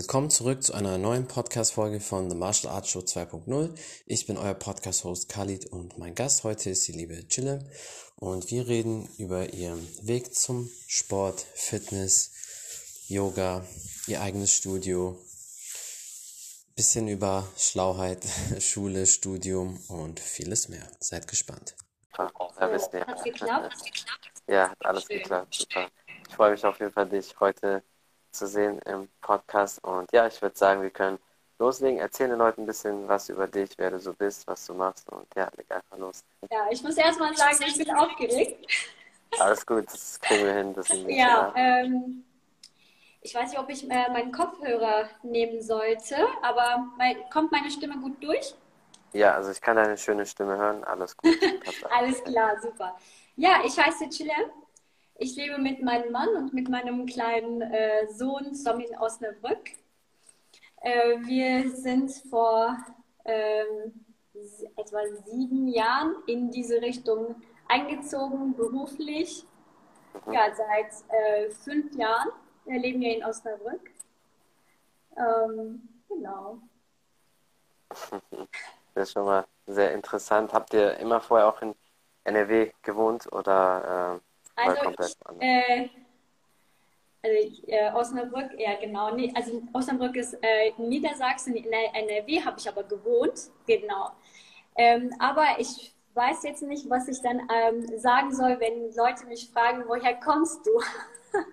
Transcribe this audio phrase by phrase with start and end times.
[0.00, 3.78] Willkommen zurück zu einer neuen Podcast-Folge von The Martial Arts Show 2.0.
[4.06, 7.70] Ich bin euer Podcast-Host Khalid und mein Gast heute ist die liebe Chille
[8.16, 12.30] und wir reden über ihren Weg zum Sport, Fitness,
[13.08, 13.62] Yoga,
[14.06, 15.18] ihr eigenes Studio,
[16.74, 18.24] bisschen über Schlauheit,
[18.58, 20.90] Schule, Studium und vieles mehr.
[20.98, 21.76] Seid gespannt.
[22.10, 22.32] Super.
[22.58, 23.06] Ja, wisst ihr.
[23.06, 23.74] Hat's geklappt?
[24.46, 25.18] Ja, hat alles Schön.
[25.18, 25.54] geklappt.
[25.54, 25.90] Super.
[26.26, 27.82] Ich freue mich auf jeden Fall, dich heute
[28.32, 29.82] zu sehen im Podcast.
[29.84, 31.18] Und ja, ich würde sagen, wir können
[31.58, 31.98] loslegen.
[31.98, 35.10] Erzähl den Leuten ein bisschen was über dich, wer du so bist, was du machst.
[35.10, 36.24] Und ja, leg einfach los.
[36.50, 38.66] Ja, ich muss erstmal sagen, ich bin aufgeregt.
[39.38, 40.74] Alles gut, das kriegen wir hin.
[41.08, 42.24] Ja, ähm,
[43.20, 47.98] ich weiß nicht, ob ich äh, meinen Kopfhörer nehmen sollte, aber mein, kommt meine Stimme
[48.00, 48.54] gut durch?
[49.12, 50.84] ja, also ich kann deine schöne Stimme hören.
[50.84, 51.36] Alles gut.
[51.90, 52.96] Alles klar, super.
[53.36, 54.32] Ja, ich heiße Chile.
[55.22, 59.68] Ich lebe mit meinem Mann und mit meinem kleinen äh, Sohn zusammen in Osnabrück.
[60.80, 62.78] Äh, wir sind vor
[63.26, 64.02] ähm,
[64.76, 67.34] etwa sieben Jahren in diese Richtung
[67.68, 69.44] eingezogen, beruflich.
[70.32, 72.30] Ja, seit äh, fünf Jahren
[72.64, 73.90] leben wir in Osnabrück.
[75.18, 76.56] Ähm, genau.
[78.94, 80.54] Das ist schon mal sehr interessant.
[80.54, 81.74] Habt ihr immer vorher auch in
[82.24, 84.29] NRW gewohnt oder äh,
[84.68, 85.88] Also komplett ich, äh,
[87.22, 89.14] also ich, äh, Osnabrück, ja genau.
[89.14, 94.10] Nee, also Osnabrück ist äh, in Niedersachsen, in der NRW habe ich aber gewohnt, genau.
[94.76, 99.50] Ähm, aber ich weiß jetzt nicht, was ich dann ähm, sagen soll, wenn Leute mich
[99.50, 100.70] fragen, woher kommst du?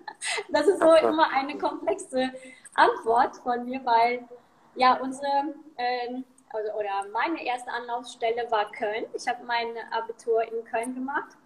[0.50, 0.92] Das ist so.
[0.94, 2.32] immer eine komplexe
[2.74, 4.26] Antwort von mir, weil
[4.74, 9.04] ja unsere ähm, also, oder meine erste Anlaufstelle war Köln.
[9.14, 11.36] Ich habe mein Abitur in Köln gemacht.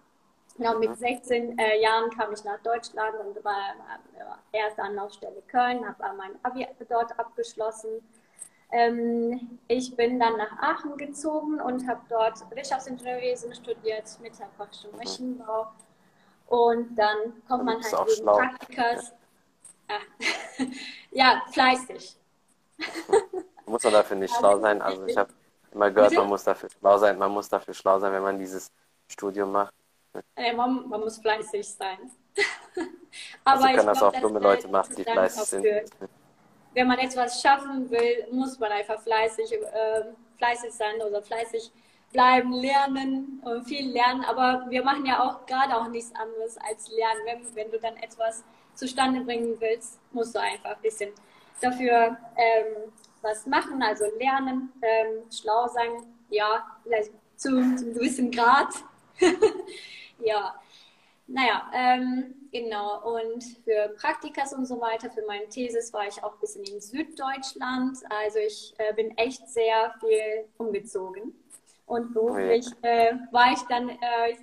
[0.55, 3.73] Genau, mit 16 äh, Jahren kam ich nach Deutschland und war
[4.51, 8.07] äh, erste Anlaufstelle Köln, habe mein Abi dort abgeschlossen.
[8.71, 14.93] Ähm, ich bin dann nach Aachen gezogen und habe dort Wirtschaftsingenieurwesen studiert mit der Fachschule
[14.97, 15.67] Maschinenbau.
[16.47, 18.25] Und dann kommt man halt wegen.
[18.25, 19.13] Praktikas.
[19.89, 20.65] Ja.
[21.11, 22.15] ja, fleißig.
[23.65, 24.81] Muss man dafür nicht schlau sein?
[24.81, 25.31] Also ich habe
[25.71, 27.17] immer gehört, man muss dafür schlau sein.
[27.17, 28.71] Man muss dafür schlau sein, wenn man dieses
[29.07, 29.73] Studium macht.
[30.35, 31.97] Äh, man, man muss fleißig sein.
[33.45, 35.65] Also ich können das glaub, auch dumme Leute machen, die fleißig sind.
[35.65, 35.83] für-
[36.73, 40.03] wenn man etwas schaffen will, muss man einfach fleißig, äh,
[40.37, 41.71] fleißig sein oder fleißig
[42.11, 44.23] bleiben, lernen, äh, viel lernen.
[44.25, 47.21] Aber wir machen ja auch gerade auch nichts anderes als lernen.
[47.25, 48.43] Wenn, wenn du dann etwas
[48.73, 51.11] zustande bringen willst, musst du einfach ein bisschen
[51.61, 52.91] dafür ähm,
[53.21, 55.91] was machen, also lernen, ähm, schlau sein,
[56.29, 58.69] ja, vielleicht zu, zu einem gewissen Grad.
[60.19, 60.55] ja.
[61.25, 63.15] Naja, ähm, genau.
[63.15, 66.81] Und für Praktikas und so weiter, für meine Thesis war ich auch ein bisschen in
[66.81, 67.97] Süddeutschland.
[68.09, 71.33] Also ich äh, bin echt sehr viel umgezogen.
[71.85, 74.35] Und beruflich äh, war ich dann äh,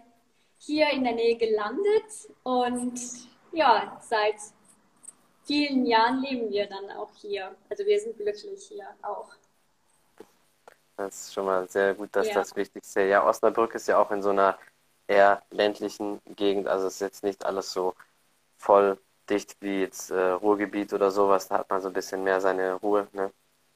[0.58, 2.30] hier in der Nähe gelandet.
[2.44, 2.98] Und
[3.52, 4.36] ja, seit
[5.44, 7.54] vielen Jahren leben wir dann auch hier.
[7.68, 9.28] Also wir sind glücklich hier auch.
[10.96, 12.34] Das ist schon mal sehr gut, dass Ja.
[12.34, 13.02] das Wichtigste.
[13.02, 14.58] Ja, Osnabrück ist ja auch in so einer
[15.10, 16.68] eher ländlichen Gegend.
[16.68, 17.94] Also es ist jetzt nicht alles so
[18.58, 18.98] voll
[19.28, 21.48] dicht wie jetzt äh, Ruhrgebiet oder sowas.
[21.48, 23.08] Da hat man so ein bisschen mehr seine Ruhe.
[23.12, 23.32] Ne?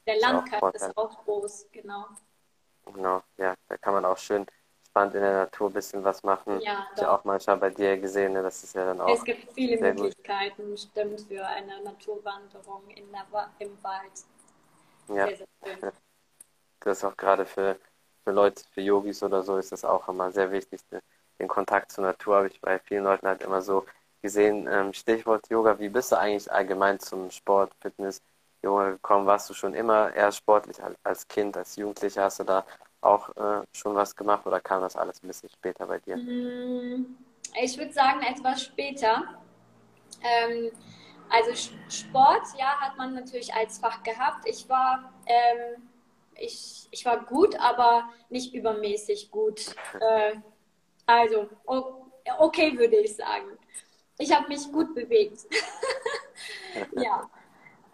[0.06, 2.06] Der Landkreis ist auch groß, genau.
[2.86, 4.46] Genau, ja, da kann man auch schön
[4.86, 6.60] spannend in der Natur ein bisschen was machen.
[6.60, 8.42] Ja, Ich ja auch manchmal bei dir gesehen, ne?
[8.42, 10.02] Das ist ja dann auch Es gibt viele sehr gut.
[10.02, 14.12] Möglichkeiten, stimmt, für eine Naturwanderung in der Wa im Wald.
[15.08, 15.46] Ja, Sehr, sehr
[15.80, 15.92] schön.
[16.80, 17.78] das ist auch gerade für,
[18.24, 20.80] für Leute, für Yogis oder so, ist das auch immer sehr wichtig.
[21.38, 23.84] Den Kontakt zur Natur habe ich bei vielen Leuten halt immer so
[24.22, 24.66] gesehen.
[24.70, 28.22] Ähm, Stichwort Yoga, wie bist du eigentlich allgemein zum Sport, Fitness,
[28.62, 29.26] Yoga gekommen?
[29.26, 32.24] Warst du schon immer eher sportlich al- als Kind, als Jugendlicher?
[32.24, 32.64] Hast du da
[33.00, 36.20] auch äh, schon was gemacht oder kam das alles ein bisschen später bei dir?
[36.20, 37.16] Mm,
[37.62, 39.38] Ich würde sagen, etwas später.
[40.22, 40.70] Ähm,
[41.30, 41.52] also
[41.88, 44.48] Sport, ja, hat man natürlich als Fach gehabt.
[44.48, 45.88] Ich war, ähm,
[46.36, 49.76] ich, ich war gut, aber nicht übermäßig gut.
[50.00, 50.36] Äh,
[51.06, 51.48] also,
[52.38, 53.58] okay, würde ich sagen.
[54.18, 55.46] Ich habe mich gut bewegt.
[56.96, 57.30] Ja.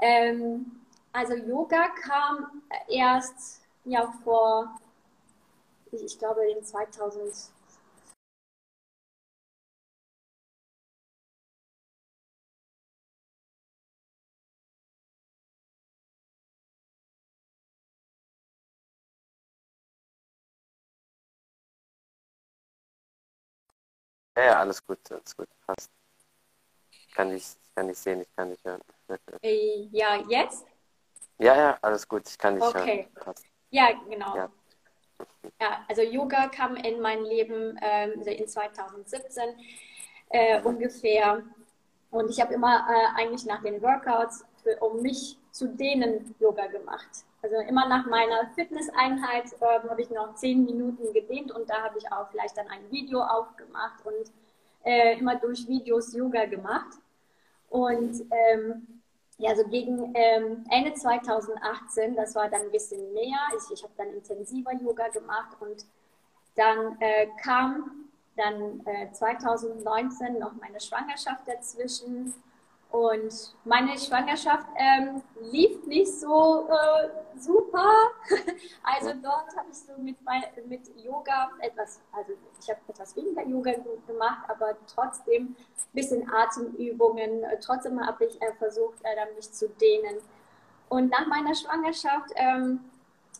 [0.00, 0.80] Ähm,
[1.12, 4.80] also Yoga kam erst ja vor,
[5.92, 7.50] ich, ich glaube in 2000.
[24.40, 25.90] Ja, ja, alles gut, alles gut, passt.
[26.90, 28.80] Ich kann dich, ich kann dich sehen, ich kann dich hören.
[29.42, 30.64] Äh, ja, jetzt?
[31.38, 33.08] Ja, ja, alles gut, ich kann dich okay.
[33.16, 33.34] hören.
[33.70, 34.36] Ja, genau.
[34.36, 34.50] Ja.
[35.60, 35.84] ja.
[35.88, 39.42] also Yoga kam in mein Leben ähm, in 2017
[40.30, 41.42] äh, ungefähr.
[42.10, 46.66] Und ich habe immer äh, eigentlich nach den Workouts, für, um mich zu dehnen, Yoga
[46.68, 47.26] gemacht.
[47.42, 51.98] Also immer nach meiner Fitnesseinheit äh, habe ich noch zehn Minuten gedehnt und da habe
[51.98, 54.30] ich auch vielleicht dann ein Video aufgemacht und
[54.84, 56.98] äh, immer durch Videos Yoga gemacht.
[57.70, 59.00] Und ähm,
[59.38, 63.38] ja, so gegen ähm, Ende 2018, das war dann ein bisschen mehr.
[63.56, 65.86] Ich, ich habe dann intensiver Yoga gemacht und
[66.56, 72.34] dann äh, kam dann äh, 2019 noch meine Schwangerschaft dazwischen.
[72.90, 75.22] Und meine Schwangerschaft ähm,
[75.52, 77.86] lief nicht so äh, super.
[78.82, 80.16] Also dort habe ich so mit,
[80.66, 83.72] mit Yoga etwas, also ich habe etwas weniger Yoga
[84.06, 85.56] gemacht, aber trotzdem ein
[85.92, 87.44] bisschen Atemübungen.
[87.60, 90.16] Trotzdem habe ich äh, versucht, äh, mich zu dehnen.
[90.88, 92.80] Und nach meiner Schwangerschaft ähm,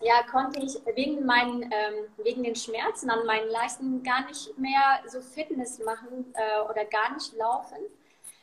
[0.01, 5.01] ja, konnte ich wegen, meinen, ähm, wegen den Schmerzen an meinen Leisten gar nicht mehr
[5.07, 7.79] so Fitness machen äh, oder gar nicht laufen.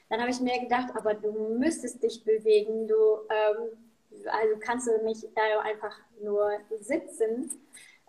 [0.10, 2.96] Dann habe ich mir gedacht, aber du müsstest dich bewegen, du
[3.30, 3.78] ähm,
[4.26, 7.52] also kannst du nicht äh, einfach nur sitzen.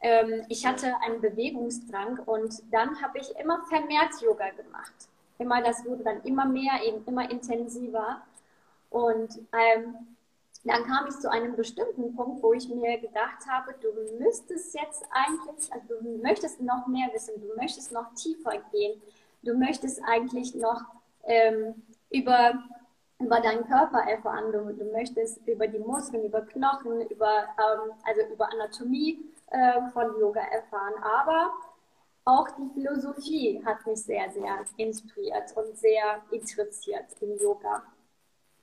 [0.00, 4.92] Ähm, ich hatte einen Bewegungsdrang und dann habe ich immer vermehrt Yoga gemacht.
[5.38, 8.22] Immer das wurde dann immer mehr, eben immer intensiver.
[8.90, 10.16] Und ähm,
[10.64, 13.88] dann kam ich zu einem bestimmten Punkt, wo ich mir gedacht habe, du
[14.22, 19.00] müsstest jetzt eigentlich, also du möchtest noch mehr wissen, du möchtest noch tiefer gehen,
[19.42, 20.82] du möchtest eigentlich noch
[21.24, 21.74] ähm,
[22.10, 22.55] über,
[23.19, 28.32] über deinen Körper erfahren, du, du möchtest über die Muskeln, über Knochen, über, ähm, also
[28.32, 30.94] über Anatomie äh, von Yoga erfahren.
[31.02, 31.52] Aber
[32.25, 37.82] auch die Philosophie hat mich sehr, sehr inspiriert und sehr interessiert im Yoga.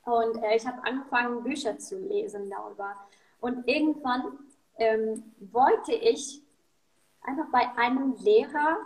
[0.06, 2.96] Und äh, ich habe angefangen, Bücher zu lesen darüber.
[3.42, 4.40] Und irgendwann
[4.78, 6.42] ähm, wollte ich
[7.22, 8.78] einfach bei einem Lehrer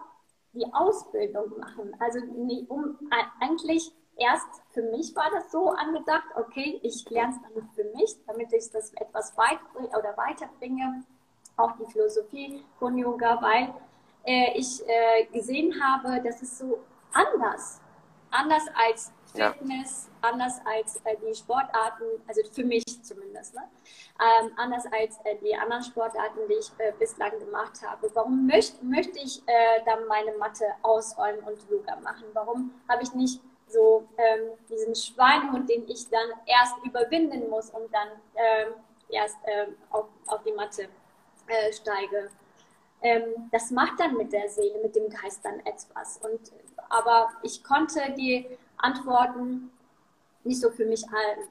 [0.54, 1.96] die Ausbildung machen.
[2.00, 2.20] Also
[2.70, 2.98] um,
[3.40, 8.16] eigentlich erst für mich war das so angedacht, okay, ich lerne es dann für mich,
[8.28, 11.04] damit ich das etwas weit oder weiterbringe,
[11.58, 13.74] auch die Philosophie von Yoga, weil
[14.26, 16.80] äh, ich äh, gesehen habe, dass es so
[17.14, 17.82] anders,
[18.32, 20.30] anders als Fitness, ja.
[20.30, 23.62] anders als äh, die Sportarten, also für mich zumindest, ne?
[24.20, 28.10] Ähm, anders als äh, die anderen Sportarten, die ich äh, bislang gemacht habe.
[28.14, 32.26] Warum möcht, möchte ich äh, dann meine Matte ausräumen und Yoga machen?
[32.34, 33.40] Warum habe ich nicht
[33.72, 38.74] so ähm, diesen Schweinehund, den ich dann erst überwinden muss und dann ähm,
[39.10, 40.84] erst ähm, auf, auf die Matte
[41.48, 42.30] äh, steige?
[43.02, 46.18] Ähm, das macht dann mit der Seele, mit dem Geist dann etwas.
[46.18, 46.52] Und,
[46.90, 48.46] aber ich konnte die
[48.78, 49.72] Antworten
[50.44, 51.06] nicht so für mich,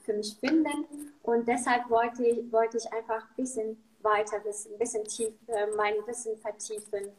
[0.04, 0.86] für mich finden.
[1.22, 5.66] Und deshalb wollte ich, wollte ich einfach ein bisschen weiter wissen, ein bisschen tief, äh,
[5.76, 7.10] mein Wissen vertiefen.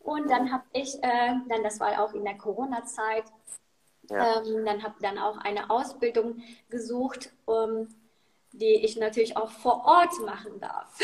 [0.00, 3.24] Und dann habe ich, äh, dann das war auch in der Corona-Zeit,
[4.10, 4.42] ja.
[4.42, 7.88] ähm, dann habe dann auch eine Ausbildung gesucht, um,
[8.52, 10.98] die ich natürlich auch vor Ort machen darf.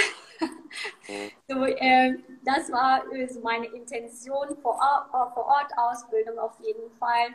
[1.09, 1.31] Mhm.
[1.49, 4.79] so, äh, das war so meine Intention, vor,
[5.11, 7.29] vor Ort Ausbildung auf jeden Fall.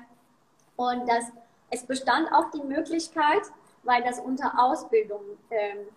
[0.75, 1.25] Und das,
[1.69, 3.43] es bestand auch die Möglichkeit,
[3.83, 5.87] weil das unter Ausbildung ähm,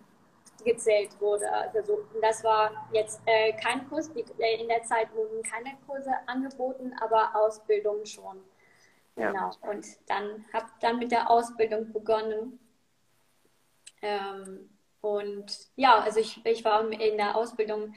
[0.63, 1.45] gezählt wurde.
[1.51, 6.93] Also das war jetzt äh, kein Kurs, äh, in der Zeit wurden keine Kurse angeboten,
[7.01, 8.43] aber Ausbildung schon.
[9.15, 9.31] Ja.
[9.31, 9.51] Genau.
[9.71, 12.59] Und dann habe dann mit der Ausbildung begonnen.
[14.01, 14.69] Ähm,
[15.01, 15.45] und
[15.75, 17.93] ja, also ich, ich war in der Ausbildung,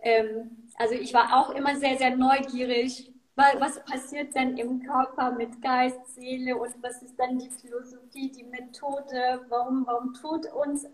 [0.00, 3.12] ähm, also ich war auch immer sehr, sehr neugierig,
[3.58, 8.42] was passiert denn im Körper mit Geist, Seele und was ist dann die Philosophie, die
[8.42, 9.44] Methode?
[9.48, 10.90] Warum, warum tut uns äh,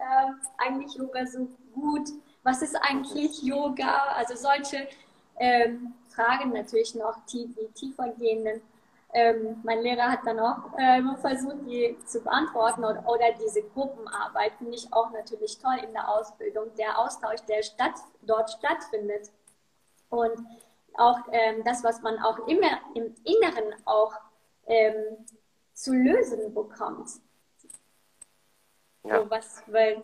[0.59, 2.11] eigentlich Yoga so gut?
[2.43, 4.15] Was ist eigentlich Yoga?
[4.15, 4.89] Also solche
[5.39, 8.61] ähm, Fragen natürlich noch, die, die tiefer gehenden.
[9.17, 14.55] Ähm, mein Lehrer hat dann auch ähm, versucht, die zu beantworten oder, oder diese Gruppenarbeit
[14.59, 19.31] finde ich auch natürlich toll in der Ausbildung, der Austausch, der statt, dort stattfindet.
[20.11, 20.45] Und
[20.95, 24.15] auch ähm, das, was man auch immer im Inneren auch
[24.67, 25.25] ähm,
[25.75, 27.11] zu lösen bekommt.
[29.05, 29.21] Ja.
[29.21, 30.03] So was, weil,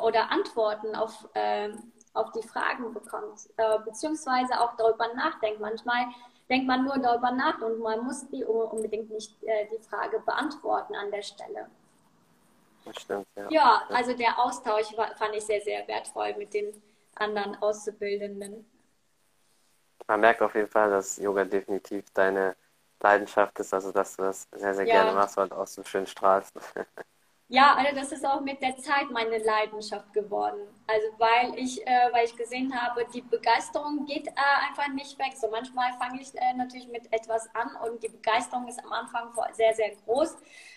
[0.00, 5.60] oder Antworten auf, ähm, auf die Fragen bekommt, äh, beziehungsweise auch darüber nachdenkt.
[5.60, 6.06] Manchmal
[6.48, 10.94] denkt man nur darüber nach und man muss die unbedingt nicht äh, die Frage beantworten
[10.94, 11.68] an der Stelle.
[12.84, 13.48] Das stimmt, ja.
[13.50, 16.82] Ja, also der Austausch war, fand ich sehr, sehr wertvoll mit den
[17.14, 18.66] anderen Auszubildenden
[20.06, 22.56] man merkt auf jeden Fall, dass Yoga definitiv deine
[23.00, 24.94] Leidenschaft ist, also dass du das sehr, sehr ja.
[24.94, 26.54] gerne machst und auch so schön strahlst.
[27.48, 30.66] Ja, also das ist auch mit der Zeit meine Leidenschaft geworden.
[30.86, 34.32] Also weil ich, äh, weil ich gesehen habe, die Begeisterung geht äh,
[34.68, 35.34] einfach nicht weg.
[35.36, 39.30] So manchmal fange ich äh, natürlich mit etwas an und die Begeisterung ist am Anfang
[39.52, 40.36] sehr, sehr groß,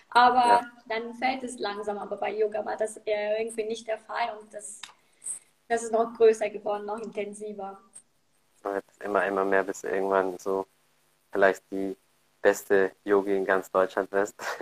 [0.10, 0.72] aber ja.
[0.88, 1.98] dann fällt es langsam.
[1.98, 4.82] Aber bei Yoga war das irgendwie nicht der Fall und das,
[5.70, 7.80] das ist noch größer geworden, noch intensiver.
[9.00, 10.66] Immer, immer mehr bis irgendwann so
[11.32, 11.96] vielleicht die
[12.42, 14.36] beste Yogi in ganz Deutschland wirst.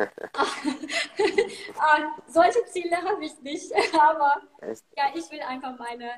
[1.77, 4.83] ah, solche Ziele habe ich nicht, aber Echt?
[4.95, 6.11] ja, ich will einfach meine,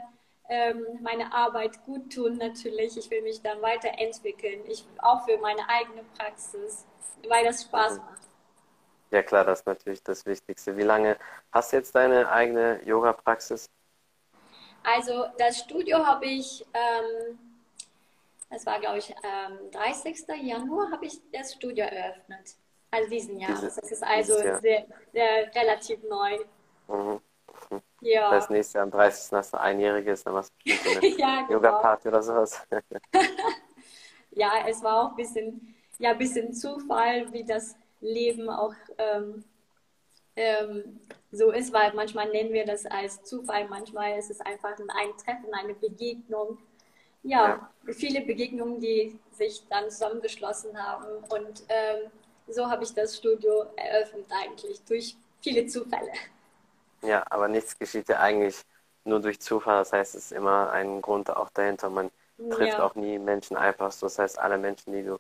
[0.50, 2.98] ähm, meine Arbeit gut tun natürlich.
[2.98, 4.62] Ich will mich dann weiterentwickeln.
[4.68, 6.86] Ich auch für meine eigene Praxis,
[7.28, 8.06] weil das Spaß mhm.
[8.06, 8.22] macht.
[9.10, 10.76] Ja klar, das ist natürlich das Wichtigste.
[10.76, 11.18] Wie lange
[11.52, 13.70] hast du jetzt deine eigene Yoga-Praxis?
[14.84, 17.38] Also das Studio habe ich ähm,
[18.50, 20.26] das war, glaube ich, ähm, 30.
[20.42, 22.56] Januar habe ich das Studio eröffnet.
[22.90, 23.52] Also diesen Jahr.
[23.52, 26.38] Dieses, das ist also sehr, sehr, relativ neu.
[26.88, 27.22] Mhm.
[28.02, 28.32] Ja.
[28.32, 29.32] Das nächste Jahr am 30.
[29.34, 31.54] hast du einjähriges, dann machst du eine ja, genau.
[31.54, 32.66] Yoga-Party oder sowas.
[34.32, 39.44] ja, es war auch ein bisschen, ja, bisschen Zufall, wie das Leben auch ähm,
[40.36, 41.00] ähm,
[41.32, 45.54] so ist, weil manchmal nennen wir das als Zufall, manchmal ist es einfach ein Treffen,
[45.54, 46.60] eine Begegnung
[47.24, 51.24] ja, ja, viele Begegnungen, die sich dann zusammengeschlossen haben.
[51.30, 52.12] Und ähm,
[52.48, 56.12] so habe ich das Studio eröffnet eigentlich, durch viele Zufälle.
[57.02, 58.64] Ja, aber nichts geschieht ja eigentlich
[59.04, 59.80] nur durch Zufall.
[59.80, 61.90] Das heißt, es ist immer ein Grund auch dahinter.
[61.90, 62.12] Man
[62.52, 62.84] trifft ja.
[62.84, 64.06] auch nie Menschen einfach so.
[64.06, 65.18] Das heißt, alle Menschen, die du,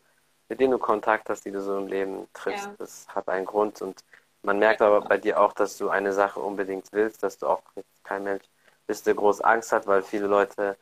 [0.50, 2.75] mit denen du Kontakt hast, die du so im Leben triffst, ja.
[2.77, 3.82] das hat einen Grund.
[3.82, 4.04] Und
[4.44, 7.62] man merkt aber bei dir auch, dass du eine Sache unbedingt willst, dass du auch
[8.04, 8.44] kein Mensch
[8.86, 10.77] bist, der groß Angst hat, weil viele Leute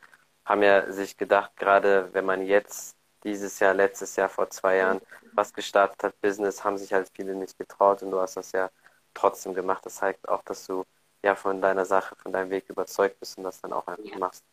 [0.46, 5.00] haben ja sich gedacht, gerade wenn man jetzt dieses Jahr, letztes Jahr, vor zwei Jahren
[5.34, 8.70] was gestartet hat, Business, haben sich halt viele nicht getraut und du hast das ja
[9.12, 9.84] trotzdem gemacht.
[9.84, 10.84] Das zeigt auch, dass du
[11.22, 14.18] ja von deiner Sache, von deinem Weg überzeugt bist und das dann auch einfach ja.
[14.18, 14.44] machst.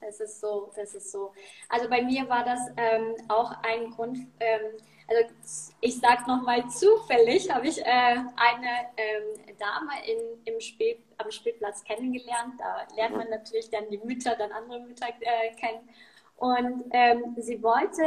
[0.00, 1.32] Das ist so, das ist so.
[1.70, 4.76] Also bei mir war das ähm, auch ein Grund, ähm,
[5.06, 5.34] also
[5.80, 11.84] ich sage nochmal zufällig, habe ich äh, eine ähm, Dame in, im Spiel, am Spielplatz
[11.84, 12.54] kennengelernt.
[12.58, 15.88] Da lernt man natürlich dann die Mütter, dann andere Mütter äh, kennen.
[16.36, 18.02] Und ähm, sie wollte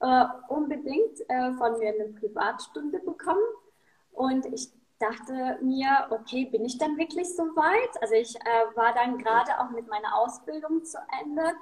[0.00, 3.42] äh, unbedingt äh, von mir eine Privatstunde bekommen.
[4.12, 8.02] Und ich dachte mir, okay, bin ich dann wirklich so weit?
[8.02, 11.52] Also ich äh, war dann gerade auch mit meiner Ausbildung zu Ende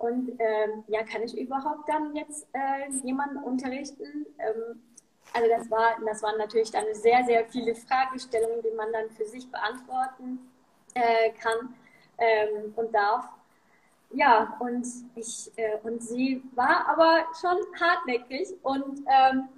[0.00, 4.26] und ähm, ja, kann ich überhaupt dann jetzt äh, jemanden unterrichten?
[4.38, 4.82] Ähm,
[5.34, 9.26] also das war, das waren natürlich dann sehr, sehr viele Fragestellungen, die man dann für
[9.26, 10.50] sich beantworten
[10.94, 11.74] äh, kann
[12.16, 13.28] ähm, und darf.
[14.12, 19.48] Ja, und ich äh, und sie war aber schon hartnäckig und ähm,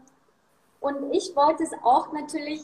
[0.81, 2.63] und ich wollte es auch natürlich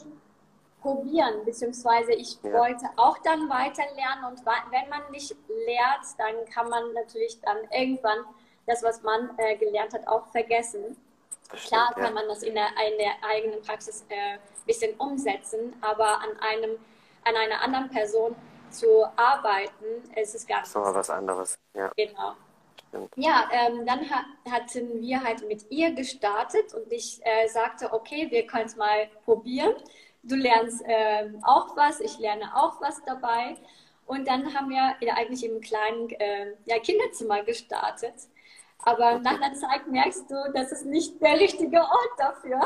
[0.81, 2.53] probieren, beziehungsweise ich ja.
[2.53, 7.57] wollte auch dann weiter lernen und wenn man nicht lernt, dann kann man natürlich dann
[7.71, 8.19] irgendwann
[8.65, 10.97] das, was man äh, gelernt hat, auch vergessen.
[11.47, 12.11] Stimmt, Klar kann ja.
[12.11, 16.77] man das in der, in der eigenen Praxis ein äh, bisschen umsetzen, aber an einem,
[17.23, 18.35] an einer anderen Person
[18.69, 20.61] zu arbeiten, ist es ganz.
[20.61, 21.57] Das ist nochmal was anderes.
[21.73, 21.91] Ja.
[21.97, 22.33] Genau.
[23.15, 28.27] Ja, ähm, dann ha hatten wir halt mit ihr gestartet und ich äh, sagte, okay,
[28.31, 29.75] wir können es mal probieren
[30.23, 33.57] du lernst äh, auch was, ich lerne auch was dabei.
[34.05, 38.15] Und dann haben wir ja eigentlich im kleinen äh, ja, Kinderzimmer gestartet.
[38.79, 42.61] Aber nach einer Zeit merkst du, das ist nicht der richtige Ort dafür.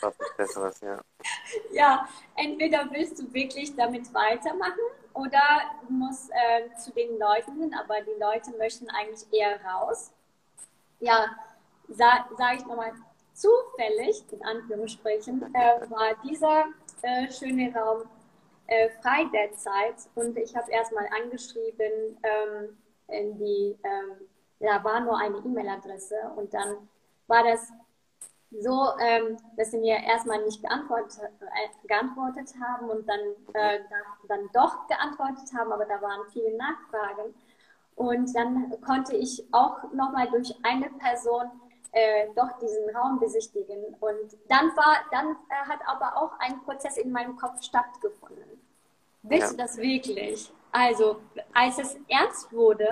[0.00, 1.00] Was Besseres, ja.
[1.72, 4.78] Ja, entweder willst du wirklich damit weitermachen
[5.14, 5.40] oder
[5.86, 10.12] du musst äh, zu den Leuten hin, aber die Leute möchten eigentlich eher raus.
[11.00, 11.26] Ja,
[11.88, 12.92] sage sag ich nochmal,
[13.34, 16.66] zufällig, in Anführungsstrichen, äh, war dieser
[17.02, 18.02] äh, schöne Raum
[18.66, 19.96] äh, frei derzeit.
[20.14, 22.76] Und ich habe erstmal angeschrieben, ähm,
[23.08, 24.28] in die, ähm,
[24.60, 26.88] da war nur eine E-Mail-Adresse und dann
[27.26, 27.72] war das
[28.50, 33.20] so, ähm, dass sie mir erstmal nicht geantwortet, äh, geantwortet haben und dann,
[33.54, 33.80] äh,
[34.28, 37.34] dann doch geantwortet haben, aber da waren viele Nachfragen.
[37.96, 41.50] Und dann konnte ich auch nochmal durch eine Person
[41.96, 43.82] äh, doch diesen Raum besichtigen.
[44.00, 48.60] Und dann war, dann äh, hat aber auch ein Prozess in meinem Kopf stattgefunden.
[49.22, 49.50] Willst ja.
[49.52, 50.52] du das wirklich?
[50.72, 51.20] Also,
[51.54, 52.86] als es ernst wurde,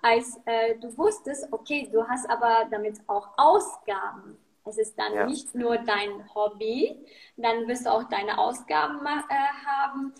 [0.00, 4.38] als äh, du wusstest, okay, du hast aber damit auch Ausgaben.
[4.64, 5.26] Es ist dann ja.
[5.26, 6.98] nicht nur dein Hobby,
[7.36, 10.14] dann wirst du auch deine Ausgaben äh, haben.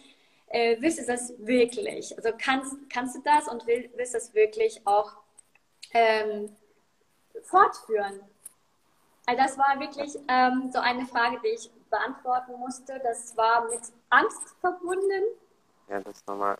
[0.48, 2.14] Äh, willst du das wirklich?
[2.18, 5.12] Also kannst, kannst du das und will, willst du das wirklich auch
[5.94, 6.54] ähm,
[7.44, 8.20] fortführen?
[9.26, 12.98] Also das war wirklich ähm, so eine Frage, die ich beantworten musste.
[13.00, 15.24] Das war mit Angst verbunden.
[15.88, 16.56] Ja, das ist normal.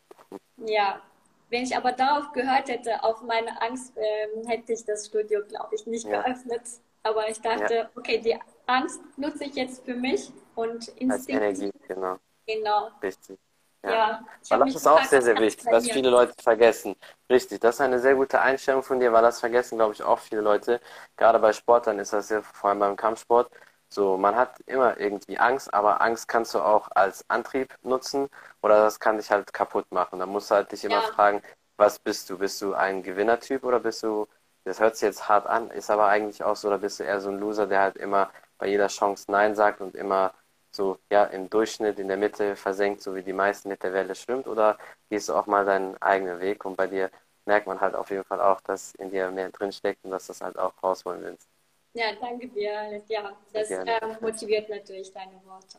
[0.57, 1.01] Ja,
[1.49, 5.75] wenn ich aber darauf gehört hätte, auf meine Angst, ähm, hätte ich das Studio, glaube
[5.75, 6.23] ich, nicht Ja.
[6.23, 6.63] geöffnet.
[7.03, 7.91] Aber ich dachte, Ja.
[7.97, 11.37] okay, die Angst nutze ich jetzt für mich und Als instinktiv.
[11.37, 12.17] Energie, genau.
[12.47, 12.91] Genau.
[13.03, 13.39] Richtig.
[13.85, 14.25] Ja.
[14.49, 16.97] Weil das ist auch sehr, sehr wichtig, was viele Leute vergessen.
[17.31, 20.19] Richtig, das ist eine sehr gute Einstellung von dir, weil das vergessen, glaube ich, auch
[20.19, 20.81] viele Leute.
[21.17, 23.51] Gerade bei Sportlern ist das ja vor allem beim Kampfsport.
[23.89, 28.29] So, man hat immer irgendwie Angst, aber Angst kannst du auch als Antrieb nutzen
[28.63, 30.19] oder das kann dich halt kaputt machen.
[30.19, 31.03] Da musst du halt dich immer Ja.
[31.03, 31.43] fragen,
[31.77, 32.39] was bist du?
[32.39, 34.27] Bist du ein Gewinnertyp oder bist du,
[34.65, 37.21] das hört sich jetzt hart an, ist aber eigentlich auch so, oder bist du eher
[37.21, 40.35] so ein Loser, der halt immer bei jeder Chance Nein sagt und immer
[40.73, 44.15] so ja im Durchschnitt in der Mitte versenkt, so wie die meisten mit der Welle
[44.15, 47.11] schwimmt, oder gehst du auch mal deinen eigenen Weg und bei dir
[47.47, 50.27] merkt man halt auf jeden Fall auch, dass in dir mehr drin steckt und dass
[50.27, 51.49] du das halt auch rausholen willst.
[51.95, 53.03] Ja, danke dir.
[53.09, 53.87] Ja, das ähm,
[54.21, 55.79] motiviert natürlich deine Worte.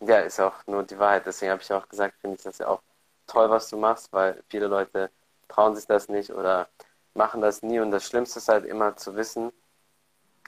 [0.00, 1.26] Ja, ist auch nur die Wahrheit.
[1.26, 2.82] Deswegen habe ich auch gesagt, finde ich das ja auch
[3.26, 5.10] toll, was du machst, weil viele Leute
[5.48, 6.68] trauen sich das nicht oder
[7.14, 7.80] machen das nie.
[7.80, 9.52] Und das Schlimmste ist halt immer zu wissen,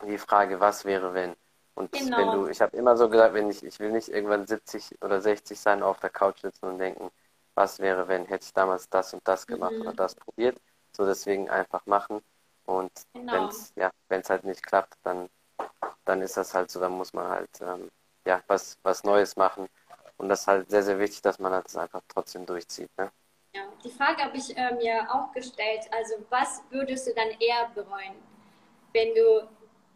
[0.07, 1.37] die Frage, was wäre, wenn?
[1.75, 2.17] Und Genau.
[2.17, 5.21] wenn du, ich habe immer so gesagt, wenn ich, ich will nicht irgendwann 70 oder
[5.21, 7.11] 60 sein, auf der Couch sitzen und denken,
[7.55, 9.81] was wäre, wenn, hätte ich damals das und das gemacht Mhm.
[9.81, 10.61] oder das probiert.
[10.97, 12.21] So deswegen einfach machen.
[12.67, 13.33] Und Genau.
[13.33, 15.29] wenn es ja, wenn's halt nicht klappt, dann,
[16.05, 17.91] dann ist das halt so, dann muss man halt ähm,
[18.27, 19.69] ja, was, was Neues machen.
[20.17, 22.91] Und das ist halt sehr, sehr wichtig, dass man halt das einfach trotzdem durchzieht.
[22.99, 23.11] Ne?
[23.55, 25.87] Ja, die Frage habe ich äh, mir auch gestellt.
[25.93, 28.15] Also, was würdest du dann eher bereuen,
[28.93, 29.49] wenn du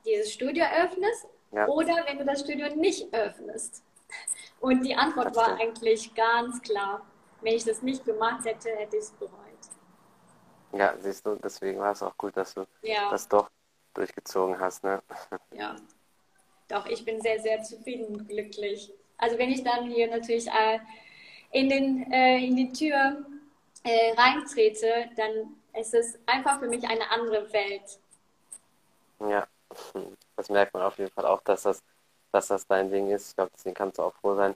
[0.05, 1.67] dieses Studio öffnest Ja.
[1.67, 3.83] oder wenn du das Studio nicht öffnest?
[4.61, 7.03] Und die Antwort war eigentlich ganz klar.
[7.41, 9.33] Wenn ich das nicht gemacht hätte, hätte ich es bereut.
[10.73, 13.51] Ja, siehst du, deswegen war es auch gut, dass du Ja, das doch
[13.95, 14.85] durchgezogen hast.
[14.85, 15.03] Ne?
[15.53, 15.77] ja.
[16.69, 18.93] Doch, ich bin sehr, sehr zufrieden und glücklich.
[19.17, 20.79] Also, wenn ich dann hier natürlich äh,
[21.53, 23.25] in, den, äh, in die Tür
[23.85, 27.99] äh, reintrete, dann ist es einfach für mich eine andere Welt.
[29.21, 29.47] Ja,
[30.37, 31.83] das merkt man auf jeden Fall auch, dass das,
[32.33, 33.31] dass das dein Ding ist.
[33.31, 34.55] Ich glaube, deswegen kannst du auch froh sein,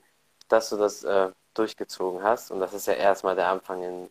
[0.49, 2.51] dass du das äh, durchgezogen hast.
[2.51, 3.83] Und das ist ja erstmal der Anfang.
[3.83, 4.11] In ein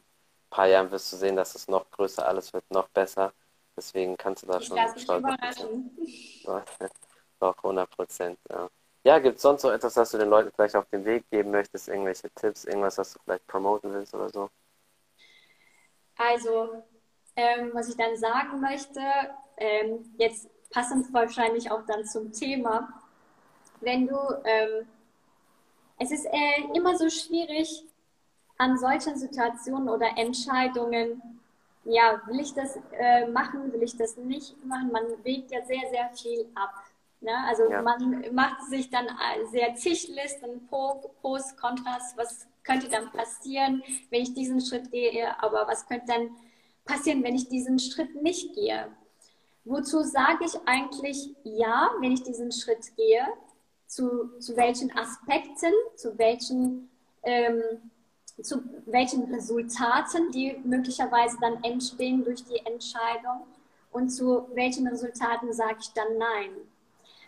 [0.50, 3.34] paar Jahren wirst du sehen, dass es noch größer, alles wird noch besser.
[3.76, 5.24] Deswegen kannst du da Ich schon stolz
[5.56, 5.92] sein.
[7.40, 8.40] Doch, 100 Prozent.
[8.50, 8.70] Ja,
[9.04, 11.52] ja gibt es sonst noch etwas, was du den Leuten vielleicht auf den Weg geben
[11.52, 11.88] möchtest?
[11.88, 14.50] Irgendwelche Tipps, irgendwas, was du vielleicht promoten willst oder so?
[16.18, 16.84] Also,
[17.36, 19.00] ähm, was ich dann sagen möchte,
[19.58, 22.90] ähm, jetzt passend wahrscheinlich auch dann zum Thema,
[23.82, 24.88] wenn du, ähm,
[26.00, 27.84] es ist äh, immer so schwierig
[28.58, 31.22] an solchen Situationen oder Entscheidungen,
[31.84, 34.92] ja, will ich das äh, machen, will ich das nicht machen?
[34.92, 36.74] Man wägt ja sehr, sehr viel ab.
[37.22, 37.32] Ne?
[37.48, 37.82] Also Ja.
[37.82, 43.84] man macht sich dann äh, sehr zig Listen, Pro, Pros, Kontras, was könnte dann passieren,
[44.12, 46.30] wenn ich diesen Schritt gehe, aber was könnte dann
[46.86, 48.88] passieren, wenn ich diesen Schritt nicht gehe?
[49.64, 53.26] Wozu sage ich eigentlich ja, wenn ich diesen Schritt gehe?
[53.88, 56.90] Zu, zu welchen Aspekten, zu welchen,
[57.24, 57.62] ähm,
[58.42, 63.46] zu welchen Resultaten, die möglicherweise dann entstehen durch die Entscheidung
[63.92, 66.52] und zu welchen Resultaten sage ich dann nein.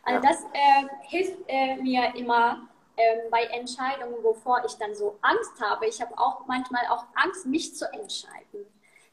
[0.03, 0.31] Also Ja.
[0.31, 2.67] das äh, hilft äh, mir immer
[2.97, 5.87] ähm, bei Entscheidungen, wovor ich dann so Angst habe.
[5.87, 8.65] Ich habe auch manchmal auch Angst, mich zu entscheiden.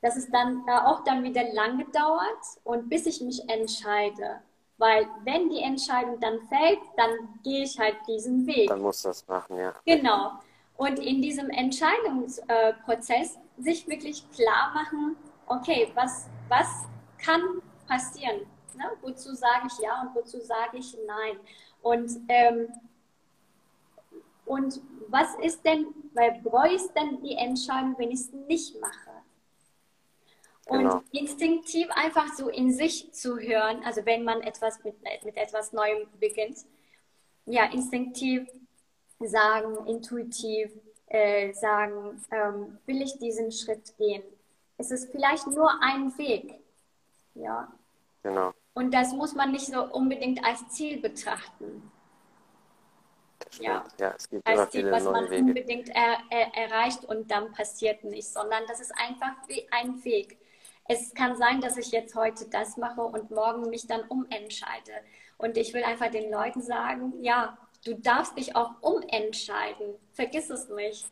[0.03, 4.41] Dass es dann äh, auch dann wieder lange dauert und bis ich mich entscheide.
[4.79, 7.11] Weil wenn die Entscheidung dann fällt, dann
[7.45, 8.69] gehe ich halt diesen Weg.
[8.69, 9.75] Dann musst du das machen, ja.
[9.85, 10.33] Genau.
[10.79, 16.67] Und in diesem Entscheidungsprozess sich wirklich klar machen, okay, was, was
[17.19, 17.43] kann
[17.87, 18.47] passieren?
[18.75, 18.85] Ne?
[19.03, 21.39] Wozu sage ich ja und wozu sage ich nein?
[21.83, 22.69] Und, ähm,
[24.47, 29.10] und was ist denn, weil bereue ich denn die Entscheidung, wenn ich es nicht mache?
[30.71, 31.03] Und Genau.
[31.11, 36.07] instinktiv einfach so in sich zu hören, also wenn man etwas mit, mit etwas Neuem
[36.21, 36.59] beginnt,
[37.45, 38.49] ja, instinktiv
[39.19, 40.71] sagen, intuitiv
[41.07, 44.23] äh, sagen, ähm, will ich diesen Schritt gehen?
[44.79, 46.61] Es ist vielleicht nur ein Weg,
[47.35, 47.73] ja.
[48.23, 48.53] Genau.
[48.75, 51.91] Und das muss man nicht so unbedingt als Ziel betrachten.
[53.59, 53.85] Ja.
[53.99, 55.43] Ja, es gibt als Ziel, was man Wege.
[55.43, 60.39] unbedingt er, er, erreicht und dann passiert nichts, sondern das ist einfach wie ein Weg.
[60.93, 64.91] Es kann sein, dass ich jetzt heute das mache und morgen mich dann umentscheide.
[65.39, 69.95] Und ich will einfach den Leuten sagen, ja, du darfst dich auch umentscheiden.
[70.15, 71.07] Vergiss es nicht.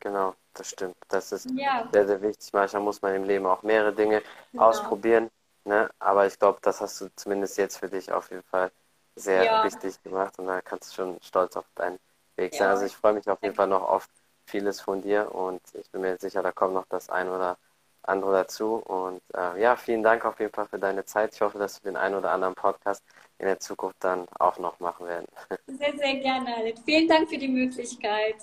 [0.00, 0.96] Genau, das stimmt.
[1.08, 2.54] Das ist Ja, sehr, sehr wichtig.
[2.54, 4.64] Manchmal muss man im Leben auch mehrere Dinge Genau.
[4.64, 5.30] ausprobieren.
[5.66, 5.90] Ne?
[5.98, 8.72] Aber ich glaube, das hast du zumindest jetzt für dich auf jeden Fall
[9.14, 9.60] sehr Ja.
[9.60, 11.98] richtig gemacht und da kannst du schon stolz auf dein
[12.36, 12.62] Weg sein.
[12.62, 12.70] Ja.
[12.70, 14.08] Also ich freue mich auf jeden Fall noch auf
[14.46, 17.69] vieles von dir und ich bin mir sicher, da kommt noch das ein oder andere
[18.06, 18.76] dazu.
[18.76, 21.34] Und äh, ja, vielen Dank auf jeden Fall für deine Zeit.
[21.34, 23.02] Ich hoffe, dass wir den einen oder anderen Podcast
[23.38, 25.26] in der Zukunft dann auch noch machen werden.
[25.66, 26.78] Sehr, sehr gerne, Alit.
[26.84, 28.36] Vielen Dank für die Möglichkeit.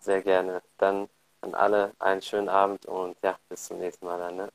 [0.00, 0.62] Sehr gerne.
[0.78, 1.08] Dann
[1.40, 4.36] an alle einen schönen Abend und ja, bis zum nächsten Mal dann.
[4.36, 4.48] Ne?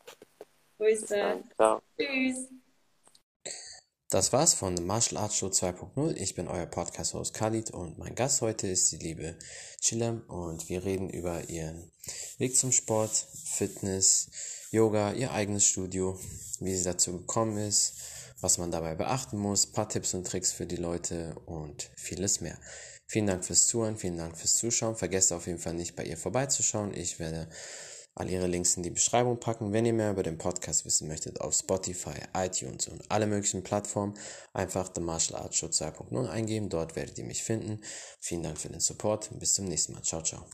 [0.78, 1.44] Grüße.
[1.56, 1.82] Ciao.
[1.98, 2.50] Tschüss.
[4.10, 6.16] Das war's von Martial Arts Show 2.0.
[6.16, 9.36] Ich bin euer Podcast-Host Khalid und mein Gast heute ist die liebe
[9.82, 11.92] Chilem und wir reden über ihren
[12.38, 14.30] Weg zum Sport, Fitness,
[14.72, 16.18] Yoga, ihr eigenes Studio,
[16.62, 17.96] wie sie dazu gekommen ist,
[18.40, 22.58] was man dabei beachten muss, paar Tipps und Tricks für die Leute und vieles mehr.
[23.08, 24.96] Vielen Dank fürs Zuhören, vielen Dank fürs Zuschauen.
[24.96, 26.94] Vergesst auf jeden Fall nicht bei ihr vorbeizuschauen.
[26.94, 27.50] Ich werde
[28.18, 29.74] all ihre Links in die Beschreibung packen.
[29.74, 34.16] Wenn ihr mehr über den Podcast wissen möchtet, auf Spotify, iTunes und alle möglichen Plattformen
[34.54, 36.70] einfach The Martial Arts Show 2.0 eingeben.
[36.70, 37.82] Dort werdet ihr mich finden.
[38.20, 39.30] Vielen Dank für den Support.
[39.40, 40.04] Bis zum nächsten Mal.
[40.04, 40.48] Ciao, ciao.